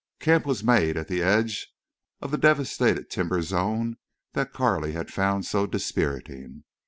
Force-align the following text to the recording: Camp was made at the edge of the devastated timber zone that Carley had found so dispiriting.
Camp 0.19 0.47
was 0.47 0.63
made 0.63 0.97
at 0.97 1.07
the 1.07 1.21
edge 1.21 1.71
of 2.21 2.31
the 2.31 2.37
devastated 2.39 3.11
timber 3.11 3.43
zone 3.43 3.97
that 4.33 4.51
Carley 4.51 4.93
had 4.93 5.13
found 5.13 5.45
so 5.45 5.67
dispiriting. 5.67 6.63